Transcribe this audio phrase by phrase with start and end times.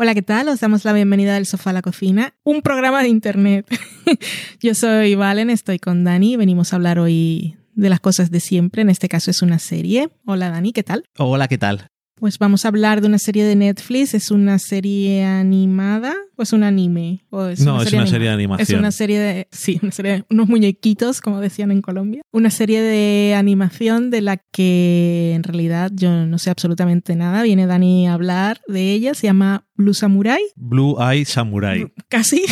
[0.00, 0.46] Hola, ¿qué tal?
[0.48, 3.66] Os damos la bienvenida del sofá a la cocina, un programa de internet.
[4.60, 8.82] Yo soy Valen, estoy con Dani, venimos a hablar hoy de las cosas de siempre,
[8.82, 10.08] en este caso es una serie.
[10.24, 11.02] Hola Dani, ¿qué tal?
[11.18, 11.88] Hola, ¿qué tal?
[12.14, 16.52] Pues vamos a hablar de una serie de Netflix, es una serie animada o es
[16.52, 17.24] un anime?
[17.30, 18.10] ¿O es No, una es serie una animada?
[18.10, 18.76] serie de animación.
[18.76, 22.22] Es una serie de, sí, una serie de unos muñequitos, como decían en Colombia.
[22.32, 27.44] Una serie de animación de la que en realidad yo no sé absolutamente nada.
[27.44, 30.42] Viene Dani a hablar de ella, se llama Blue Samurai.
[30.56, 31.86] Blue Eye Samurai.
[32.08, 32.42] Casi.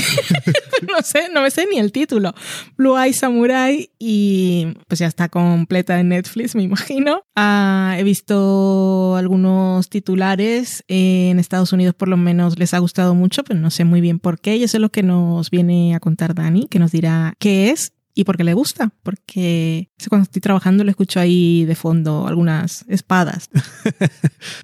[0.88, 2.32] no sé, no me sé ni el título.
[2.76, 7.22] Blue Eye Samurai y pues ya está completa en Netflix, me imagino.
[7.34, 13.42] Ah, he visto algunos titulares en Estados Unidos, por lo menos les ha gustado mucho,
[13.42, 14.56] pero no sé muy bien por qué.
[14.56, 17.92] Y eso es lo que nos viene a contar Dani, que nos dirá qué es
[18.16, 18.90] y por qué le gusta.
[19.02, 23.50] Porque cuando estoy trabajando lo escucho ahí de fondo algunas espadas.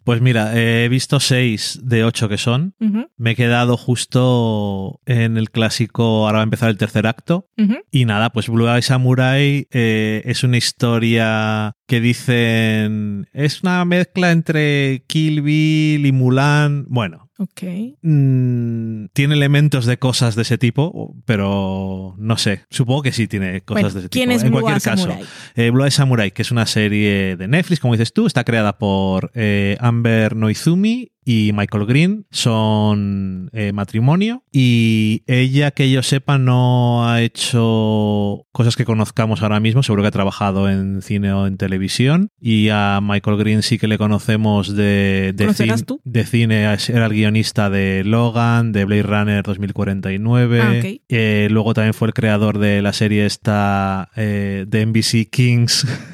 [0.04, 2.74] Pues mira, he visto seis de ocho que son.
[3.16, 7.48] Me he quedado justo en el clásico, ahora va a empezar el tercer acto.
[7.90, 14.32] Y nada, pues Blue Eye Samurai eh, es una historia que dicen es una mezcla
[14.32, 16.86] entre Kill Bill y Mulan.
[16.88, 17.62] Bueno, Ok.
[18.02, 22.64] mm, tiene elementos de cosas de ese tipo, pero no sé.
[22.70, 24.36] Supongo que sí tiene cosas Bueno, de ese ¿Quién tipo.
[24.38, 25.24] es en Blue cualquier caso, Samurai?
[25.56, 28.78] eh, Blue Eye Samurai, que es una serie de Netflix, como dices tú, está creada
[28.78, 34.42] por eh, Amber Noizumi y Michael Green, son eh, matrimonio.
[34.52, 40.08] Y ella, que yo sepa, no ha hecho cosas que conozcamos ahora mismo, seguro que
[40.08, 42.30] ha trabajado en cine o en televisión.
[42.40, 46.00] Y a Michael Green sí que le conocemos de, de, ¿Conocerás cin- tú?
[46.04, 51.00] de cine, era el guionista de Logan, de Blade Runner 2049, Ah, ok.
[51.08, 55.86] eh, luego también fue el creador de la serie esta eh, de NBC Kings,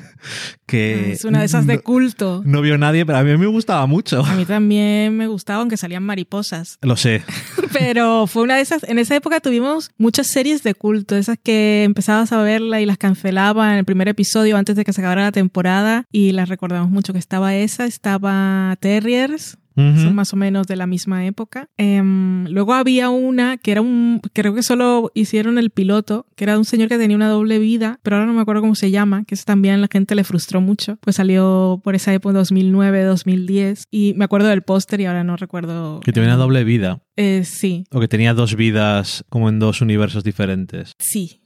[0.66, 2.42] que es una de esas de no, culto.
[2.44, 4.24] no vio nadie, pero a mí me gustaba mucho.
[4.24, 6.78] A mí también me gustaba, aunque salían mariposas.
[6.82, 7.22] Lo sé.
[7.72, 8.82] Pero fue una de esas.
[8.84, 12.98] En esa época tuvimos muchas series de culto, esas que empezabas a verla y las
[12.98, 16.06] cancelaban en el primer episodio antes de que se acabara la temporada.
[16.10, 19.58] Y las recordamos mucho que estaba esa, estaba Terriers.
[19.78, 21.68] Son más o menos de la misma época.
[21.76, 26.54] Em, luego había una que era un, creo que solo hicieron el piloto, que era
[26.54, 28.90] de un señor que tenía una doble vida, pero ahora no me acuerdo cómo se
[28.90, 33.04] llama, que eso también la gente le frustró mucho, pues salió por esa época 2009,
[33.04, 36.00] 2010, y me acuerdo del póster y ahora no recuerdo.
[36.00, 37.00] Que tenía una doble vida.
[37.16, 40.92] Eh, sí, O que tenía dos vidas como en dos universos diferentes.
[40.98, 41.40] sí.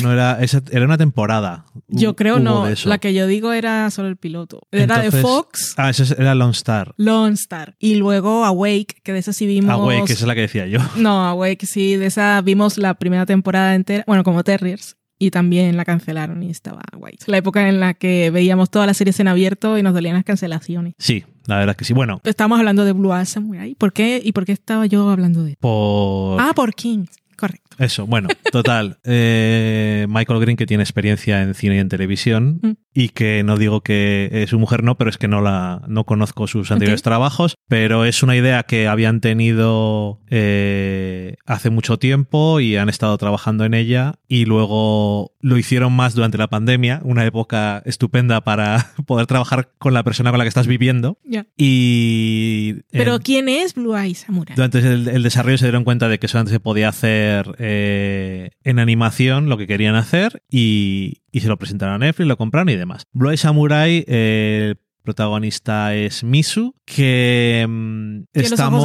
[0.00, 1.64] Uno era, esa- era una temporada.
[1.88, 4.60] Yo creo no, la que yo digo era solo el piloto.
[4.72, 6.94] Era de Fox, Ah, esa era Lone Star.
[6.96, 9.70] Lone Star, y luego Awake, que de esa sí vimos...
[9.70, 10.80] Awake, que esa es la que decía yo.
[10.96, 15.76] No, Awake sí, de esa vimos la primera temporada entera, bueno, como Terriers, y también
[15.76, 17.14] la cancelaron y estaba guay.
[17.26, 20.24] La época en la que veíamos todas las series en abierto y nos dolían las
[20.24, 20.94] cancelaciones.
[20.98, 21.92] Sí, la verdad es que sí.
[21.92, 23.74] Bueno, Estamos hablando de Blue Eye Samurai.
[23.74, 24.20] ¿Por qué?
[24.24, 26.40] ¿Y por qué estaba yo hablando de por...
[26.40, 27.10] Ah, por Kings.
[27.38, 27.76] Correcto.
[27.78, 28.98] Eso, bueno, total.
[29.04, 32.70] Eh, Michael Green, que tiene experiencia en cine y en televisión, Mm.
[32.94, 36.04] y que no digo que eh, su mujer no, pero es que no la no
[36.04, 42.60] conozco sus anteriores trabajos, pero es una idea que habían tenido eh, hace mucho tiempo
[42.60, 47.24] y han estado trabajando en ella, y luego lo hicieron más durante la pandemia, una
[47.24, 51.18] época estupenda para poder trabajar con la persona con la que estás viviendo.
[51.56, 52.74] Y.
[52.90, 54.54] Pero eh, ¿quién es Blue Eye Samurai?
[54.56, 57.27] durante el, el desarrollo se dieron cuenta de que solamente se podía hacer
[57.58, 62.68] eh, en animación lo que querían hacer y, se lo presentaron a Netflix, lo compraron
[62.68, 63.06] y demás.
[63.12, 64.74] Blue Samurai, eh,
[65.08, 68.84] protagonista es Misu, que mm, estamos...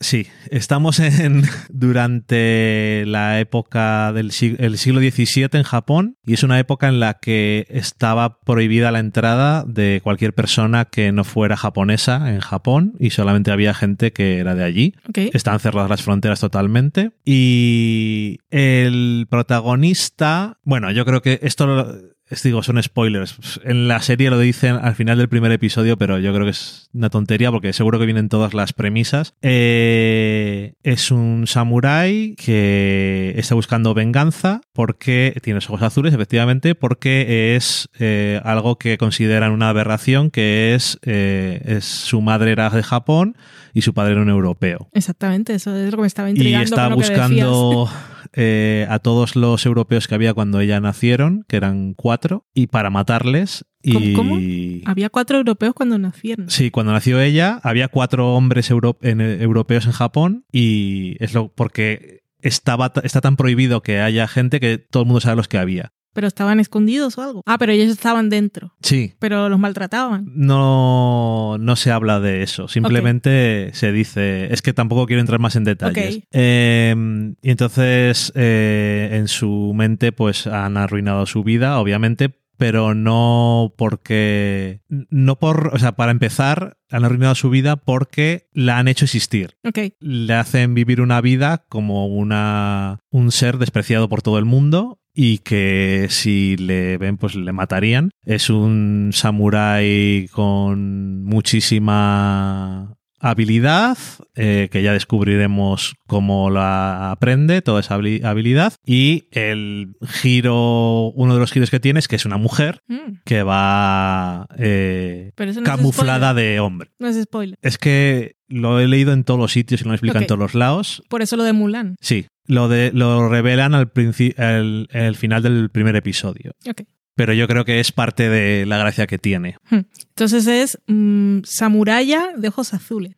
[0.00, 6.58] Sí, estamos en durante la época del el siglo XVII en Japón y es una
[6.58, 12.32] época en la que estaba prohibida la entrada de cualquier persona que no fuera japonesa
[12.34, 14.94] en Japón y solamente había gente que era de allí.
[15.32, 17.12] Están cerradas las fronteras totalmente.
[17.24, 22.09] Y el protagonista, bueno, yo creo que esto lo-
[22.42, 23.60] digo, son spoilers.
[23.64, 26.88] En la serie lo dicen al final del primer episodio, pero yo creo que es
[26.92, 29.34] una tontería porque seguro que vienen todas las premisas.
[29.42, 37.56] Eh, es un samurái que está buscando venganza porque tiene los ojos azules, efectivamente, porque
[37.56, 42.82] es eh, algo que consideran una aberración, que es, eh, es su madre era de
[42.82, 43.36] Japón
[43.74, 44.88] y su padre era un europeo.
[44.92, 46.64] Exactamente, eso es lo que me estaba Y intrigando.
[46.64, 47.90] está con lo que buscando
[48.32, 52.90] eh, a todos los europeos que había cuando ella nacieron, que eran cuatro, y para
[52.90, 53.64] matarles.
[53.82, 54.12] Y...
[54.14, 54.38] ¿Cómo-?
[54.86, 56.50] Había cuatro europeos cuando nacieron.
[56.50, 61.48] Sí, cuando nació ella, había cuatro hombres euro- en- europeos en Japón y es lo
[61.52, 65.48] porque estaba, ta- está tan prohibido que haya gente que todo el mundo sabe los
[65.48, 65.92] que había.
[66.12, 67.42] Pero estaban escondidos o algo.
[67.46, 68.74] Ah, pero ellos estaban dentro.
[68.82, 69.14] Sí.
[69.18, 70.26] Pero los maltrataban.
[70.26, 72.68] No, no se habla de eso.
[72.68, 74.52] Simplemente se dice.
[74.52, 76.16] Es que tampoco quiero entrar más en detalles.
[76.16, 76.24] Ok.
[76.32, 76.94] Eh,
[77.42, 84.82] y entonces, eh, en su mente, pues han arruinado su vida, obviamente, pero no porque.
[84.88, 85.70] No por.
[85.72, 89.56] O sea, para empezar, han arruinado su vida porque la han hecho existir.
[89.64, 89.94] Ok.
[89.98, 95.38] Le hacen vivir una vida como una, un ser despreciado por todo el mundo y
[95.38, 98.10] que si le ven pues le matarían.
[98.24, 103.98] Es un samurái con muchísima habilidad,
[104.34, 108.72] eh, que ya descubriremos cómo la aprende, toda esa habili- habilidad.
[108.86, 113.18] Y el giro, uno de los giros que tiene es que es una mujer Mm,
[113.26, 116.90] que va eh, no camuflada de hombre.
[116.98, 117.58] No es spoiler.
[117.60, 120.22] Es que lo he leído en todos los sitios y lo explican Ok.
[120.22, 121.02] en todos los lados.
[121.10, 121.96] Por eso lo de Mulan.
[122.00, 126.52] Sí, lo, de, lo revelan al el, el final del primer episodio.
[126.68, 126.82] Ok.
[127.14, 129.56] Pero yo creo que es parte de la gracia que tiene.
[129.70, 129.80] Hmm.
[130.08, 133.14] Entonces es mm, samuraya de ojos azules.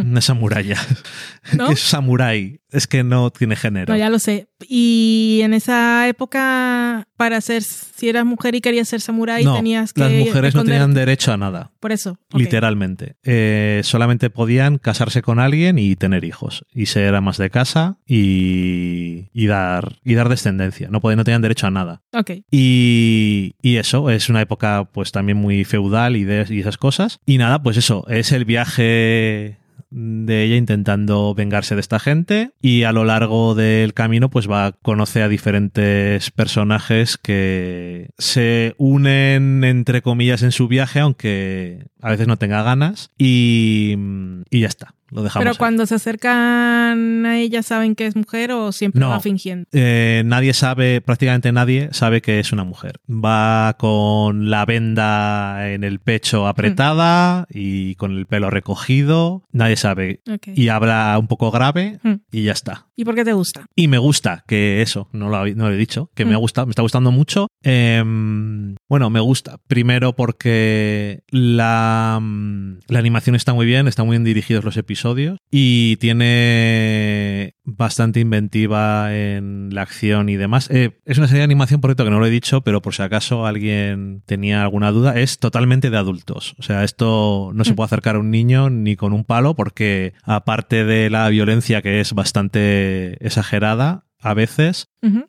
[0.00, 0.76] Una samuraya.
[1.56, 1.70] ¿No?
[1.70, 2.60] es samurái.
[2.70, 3.92] Es que no tiene género.
[3.94, 4.48] No, ya lo sé.
[4.68, 9.94] Y en esa época, para ser, si eras mujer y querías ser samurái, No, tenías
[9.94, 10.02] que.
[10.02, 11.72] las mujeres no tenían derecho a nada.
[11.80, 12.18] Por eso.
[12.34, 13.16] Literalmente.
[13.22, 16.66] Eh, solamente podían casarse con alguien y tener hijos.
[16.74, 20.88] Y ser amas de casa y, y dar, y dar descendencia.
[20.90, 22.02] No, podían, no tenían derecho a nada.
[22.12, 22.32] Ok.
[22.50, 27.20] Y, y eso, es una época pues también muy feudal y, de, y esas cosas.
[27.24, 29.56] Y nada, pues eso, es el viaje
[29.90, 34.66] de ella intentando vengarse de esta gente y a lo largo del camino pues va
[34.66, 42.10] a conocer a diferentes personajes que se unen entre comillas en su viaje aunque a
[42.10, 43.96] veces no tenga ganas y,
[44.50, 45.42] y ya está, lo dejamos.
[45.42, 45.56] Pero ahí.
[45.58, 49.08] cuando se acercan a ella, ¿saben que es mujer o siempre No.
[49.10, 49.66] va fingiendo?
[49.72, 53.00] Eh, nadie sabe, prácticamente nadie sabe que es una mujer.
[53.10, 59.42] Va con la venda en el pecho apretada y con el pelo recogido.
[59.52, 60.20] Nadie sabe.
[60.54, 62.16] Y habla un poco grave Hmm.
[62.30, 62.86] y ya está.
[62.96, 63.66] ¿Y por qué te gusta?
[63.74, 66.66] Y me gusta que eso, no lo, no lo he dicho, que me ha gustado,
[66.66, 67.46] me está gustando mucho.
[67.62, 69.58] Em, bueno, me gusta.
[69.66, 75.38] Primero porque la, mm, la animación está muy bien, están muy bien dirigidos los episodios
[75.50, 80.70] y tiene bastante inventiva en la acción y demás.
[80.70, 82.94] Eh, es una serie de animación, por cierto, que no lo he dicho, pero por
[82.94, 86.54] si acaso alguien tenía alguna duda, es totalmente de adultos.
[86.58, 87.76] O sea, esto no se Mm.
[87.76, 92.00] puede acercar a un niño ni con un palo porque aparte de la violencia que
[92.00, 94.88] es bastante exagerada a veces,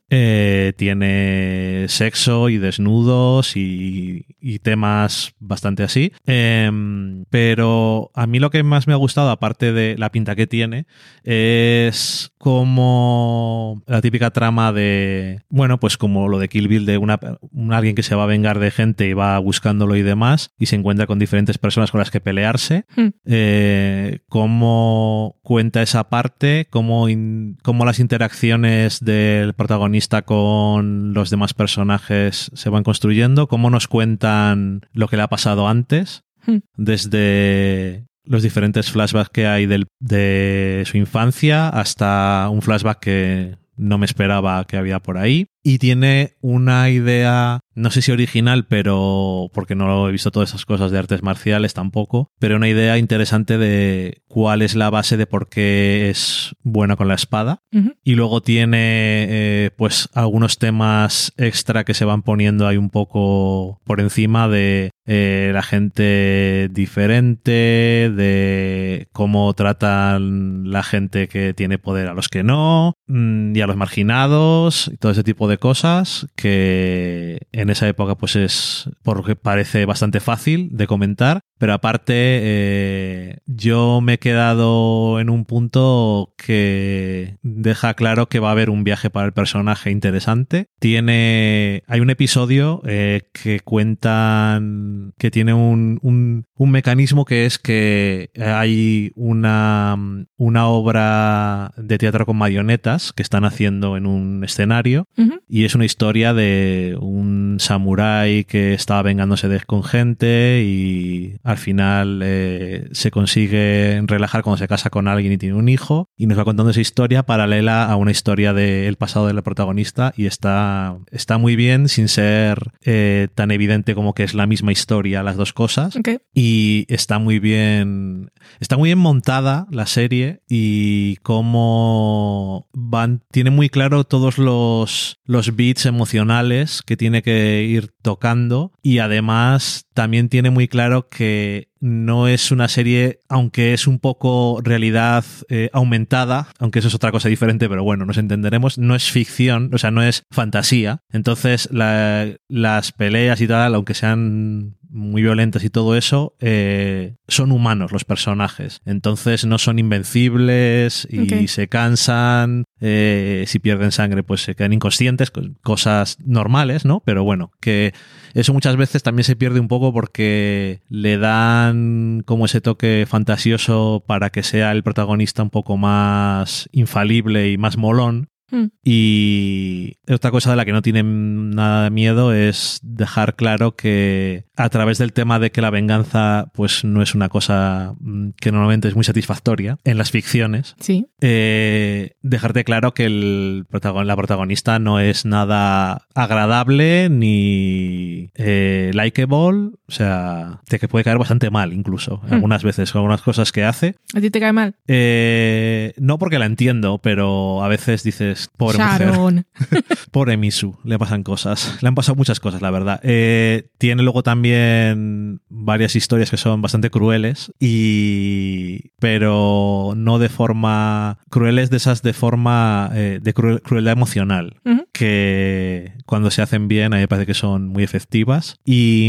[0.09, 6.11] Eh, tiene sexo y desnudos y, y temas bastante así.
[6.25, 10.47] Em, pero a mí lo que más me ha gustado, aparte de la pinta que
[10.47, 10.85] tiene,
[11.23, 17.19] es como la típica trama de, bueno, pues como lo de Kill Bill, de una,
[17.51, 20.65] un alguien que se va a vengar de gente y va buscándolo y demás, y
[20.67, 22.85] se encuentra con diferentes personas con las que pelearse.
[22.95, 23.09] Hmm.
[23.25, 31.53] Eh, cómo cuenta esa parte, cómo, in- cómo las interacciones del protagonista con los demás
[31.53, 36.59] personajes se van construyendo, cómo nos cuentan lo que le ha pasado antes, Hmm.
[36.77, 43.97] desde los diferentes flashbacks que hay del- de su infancia hasta un flashback que no
[43.97, 45.47] me esperaba que había por ahí.
[45.63, 50.65] Y tiene una idea, no sé si original, pero porque no he visto todas esas
[50.65, 55.25] cosas de artes marciales tampoco, pero una idea interesante de cuál es la base de
[55.25, 57.61] por qué es buena con la espada.
[58.03, 63.79] Y luego tiene eh, pues algunos temas extra que se van poniendo ahí un poco
[63.85, 72.07] por encima de eh, la gente diferente, de cómo tratan la gente que tiene poder
[72.09, 76.27] a los que no, mm, y a los marginados, y todo ese tipo de cosas
[76.35, 83.38] que en esa época pues es porque parece bastante fácil de comentar, pero aparte eh,
[83.59, 88.83] yo me he quedado en un punto que deja claro que va a haber un
[88.83, 90.67] viaje para el personaje interesante.
[90.79, 91.83] Tiene.
[91.87, 98.31] Hay un episodio eh, que cuentan que tiene un, un, un mecanismo que es que
[98.39, 105.07] hay una, una obra de teatro con marionetas que están haciendo en un escenario
[105.47, 111.35] y es una historia de un un samurái que estaba vengándose de con gente y
[111.43, 116.09] al final eh, se consigue relajar cuando se casa con alguien y tiene un hijo
[116.15, 120.25] y nos va contando esa historia paralela a una historia del pasado del protagonista y
[120.25, 125.23] está, está muy bien sin ser eh, tan evidente como que es la misma historia
[125.23, 125.97] las dos cosas.
[126.33, 133.69] Y está muy bien está muy bien montada la serie y cómo van tiene muy
[133.69, 140.49] claro todos los los beats emocionales que tiene que ir tocando y además también tiene
[140.49, 146.79] muy claro que no es una serie, aunque es un poco realidad eh, aumentada, aunque
[146.79, 150.03] eso es otra cosa diferente, pero bueno, nos entenderemos, no es ficción, o sea, no
[150.03, 151.01] es fantasía.
[151.11, 157.91] Entonces, las peleas y tal, aunque sean muy violentas y todo eso, eh, son humanos
[157.91, 158.81] los personajes.
[158.85, 162.65] Entonces no son invencibles y se cansan.
[162.81, 165.31] Eh, si pierden sangre, pues se quedan inconscientes,
[165.61, 167.01] cosas normales, ¿no?
[167.05, 167.93] Pero bueno, que
[168.33, 174.03] eso muchas veces también se pierde un poco porque le dan como ese toque fantasioso
[174.05, 178.67] para que sea el protagonista un poco más infalible y más molón Hmm.
[178.83, 184.45] Y otra cosa de la que no tienen nada de miedo es dejar claro que
[184.55, 188.51] a través del tema de que la venganza pues no es una cosa mm, que
[188.51, 191.07] normalmente es muy satisfactoria en las ficciones, sí.
[191.21, 193.65] Eh, dejarte claro que el
[194.05, 201.49] la protagonista no es nada agradable ni eh, likeable, o sea, te puede caer bastante
[201.49, 202.33] mal incluso, hmm.
[202.33, 203.95] algunas veces, con algunas cosas que hace.
[204.13, 204.75] ¿A ti te cae mal?
[204.87, 209.45] Eh, no porque la entiendo, pero a veces dices, pobre mujer.
[210.11, 211.77] pobre Misu, le pasan cosas.
[211.81, 212.99] Le han pasado muchas cosas, la verdad.
[213.03, 221.19] Eh, tiene luego también varias historias que son bastante crueles y pero no de forma
[221.29, 224.57] crueles de esas de forma eh, de crueldad emocional
[224.93, 229.07] que cuando se hacen bien a mí me parece que son muy efectivas y,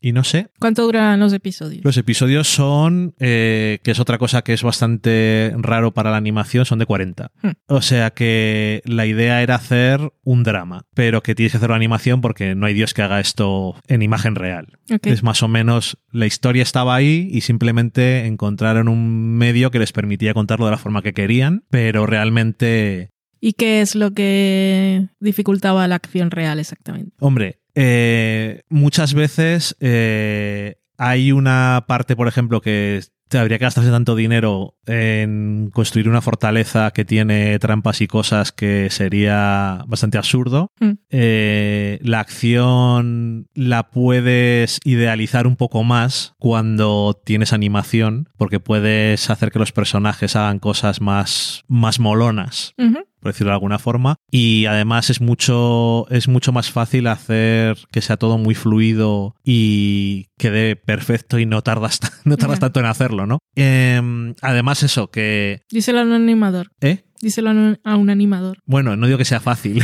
[0.00, 1.84] y no sé ¿cuánto duran los episodios?
[1.84, 6.64] los episodios son eh, que es otra cosa que es bastante raro para la animación
[6.64, 7.50] son de 40 hmm.
[7.66, 8.39] o sea que
[8.84, 12.66] la idea era hacer un drama, pero que tienes que hacer una animación porque no
[12.66, 14.78] hay Dios que haga esto en imagen real.
[15.02, 19.92] Es más o menos, la historia estaba ahí y simplemente encontraron un medio que les
[19.92, 23.10] permitía contarlo de la forma que querían, pero realmente...
[23.40, 27.12] ¿Y qué es lo que dificultaba la acción real exactamente?
[27.20, 33.00] Hombre, eh, muchas veces eh, hay una parte, por ejemplo, que
[33.32, 38.90] habría que gastarse tanto dinero en construir una fortaleza que tiene trampas y cosas que
[38.90, 40.72] sería bastante absurdo.
[40.78, 40.90] Mm.
[41.08, 49.52] Eh, la acción la puedes idealizar un poco más cuando tienes animación, porque puedes hacer
[49.52, 52.74] que los personajes hagan cosas más, más molonas
[53.20, 54.16] por decirlo de alguna forma.
[54.30, 60.28] Y además es mucho, es mucho más fácil hacer que sea todo muy fluido y
[60.38, 63.38] quede perfecto y no tardas, no tardas tanto en hacerlo, ¿no?
[63.54, 65.62] Em, además eso, que...
[65.70, 66.70] Díselo a un animador.
[66.80, 67.04] ¿Eh?
[67.20, 67.50] Díselo
[67.84, 68.58] a un animador.
[68.64, 69.82] Bueno, no digo que sea fácil.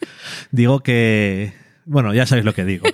[0.50, 1.52] digo que...
[1.84, 2.86] Bueno, ya sabéis lo que digo.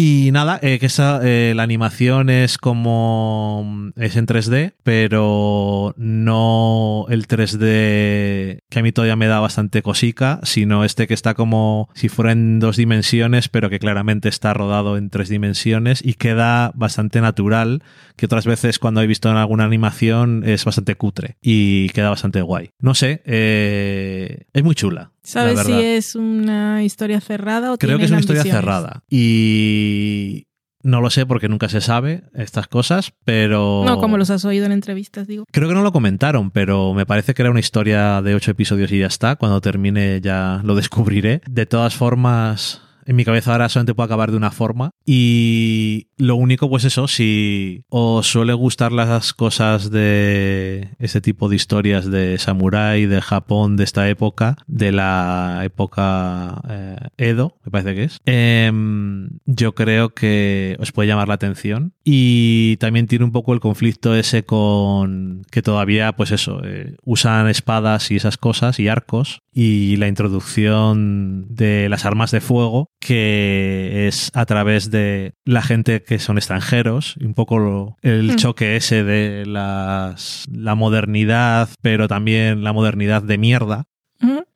[0.00, 3.90] Y nada, eh, que esa, eh, la animación es como.
[3.96, 10.40] es en 3D, pero no el 3D que a mí todavía me da bastante cosica,
[10.42, 14.96] sino este que está como si fuera en dos dimensiones, pero que claramente está rodado
[14.96, 17.82] en tres dimensiones y queda bastante natural,
[18.16, 22.42] que otras veces cuando he visto en alguna animación es bastante cutre y queda bastante
[22.42, 22.70] guay.
[22.78, 25.12] No sé, eh, es muy chula.
[25.22, 29.02] ¿Sabes si es una historia cerrada o Creo que es una historia cerrada.
[29.10, 30.46] Y
[30.82, 33.82] no lo sé porque nunca se sabe estas cosas, pero...
[33.84, 35.44] No, como los has oído en entrevistas, digo.
[35.50, 38.92] Creo que no lo comentaron, pero me parece que era una historia de ocho episodios
[38.92, 39.36] y ya está.
[39.36, 41.40] Cuando termine ya lo descubriré.
[41.48, 44.90] De todas formas, en mi cabeza ahora solamente puede acabar de una forma.
[45.04, 51.56] Y lo único, pues eso, si os suele gustar las cosas de este tipo de
[51.56, 57.94] historias de samurái, de Japón, de esta época, de la época eh, Edo, me parece
[57.94, 61.94] que es, em, yo creo que os puede llamar la atención.
[62.04, 67.48] Y también tiene un poco el conflicto ese con que todavía, pues eso, eh, usan
[67.48, 74.06] espadas y esas cosas y arcos y la introducción de las armas de fuego que
[74.06, 78.36] es a través de la gente que son extranjeros, un poco el hmm.
[78.36, 83.84] choque ese de las, la modernidad, pero también la modernidad de mierda.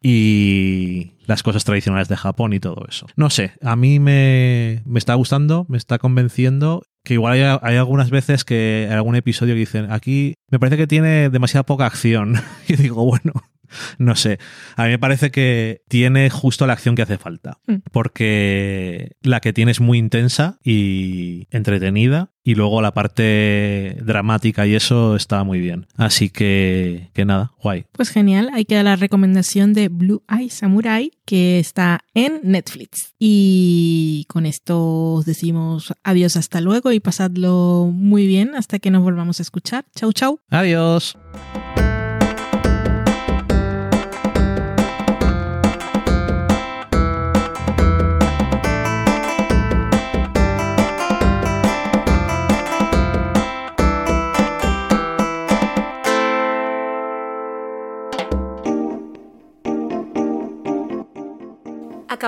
[0.04, 3.06] Y las cosas tradicionales de Japón y todo eso.
[3.14, 7.76] No sé, a mí me, me está gustando, me está convenciendo que igual hay, hay,
[7.76, 11.86] algunas veces que en algún episodio que dicen, aquí me parece que tiene demasiada poca
[11.86, 12.34] acción.
[12.68, 13.32] y digo, bueno,
[13.98, 14.38] no sé.
[14.76, 17.58] A mí me parece que tiene justo la acción que hace falta.
[17.66, 17.76] Mm.
[17.90, 22.30] Porque la que tiene es muy intensa y entretenida.
[22.44, 25.86] Y luego la parte dramática y eso está muy bien.
[25.96, 27.86] Así que, que nada, guay.
[27.92, 33.14] Pues genial, hay que dar la recomendación de Blue Eye Samurai que está en Netflix.
[33.18, 39.04] Y con esto os decimos adiós hasta luego y pasadlo muy bien hasta que nos
[39.04, 39.84] volvamos a escuchar.
[39.94, 40.40] Chau, chau.
[40.50, 41.16] Adiós.